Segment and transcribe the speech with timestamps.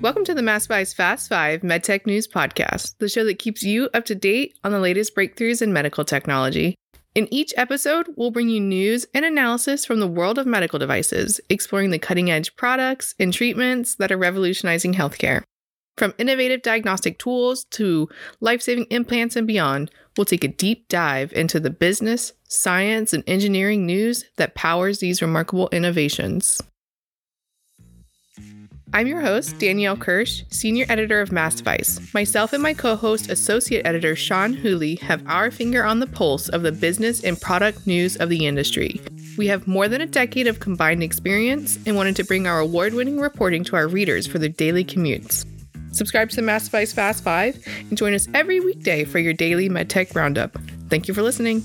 [0.00, 4.70] MassDevice's Fast Five MedTech News Podcast, the show that keeps you up to date on
[4.70, 6.76] the latest breakthroughs in medical technology.
[7.16, 11.40] In each episode, we'll bring you news and analysis from the world of medical devices,
[11.48, 15.42] exploring the cutting edge products and treatments that are revolutionizing healthcare.
[15.96, 18.08] From innovative diagnostic tools to
[18.40, 23.24] life saving implants and beyond, we'll take a deep dive into the business, science, and
[23.26, 26.62] engineering news that powers these remarkable innovations.
[28.94, 32.14] I'm your host, Danielle Kirsch, Senior Editor of MassDevice.
[32.14, 36.48] Myself and my co host, Associate Editor Sean Whooley, have our finger on the pulse
[36.48, 39.00] of the business and product news of the industry.
[39.36, 42.94] We have more than a decade of combined experience and wanted to bring our award
[42.94, 45.44] winning reporting to our readers for their daily commutes.
[45.92, 50.56] Subscribe to MassDevice Fast 5 and join us every weekday for your daily MedTech Roundup.
[50.88, 51.62] Thank you for listening.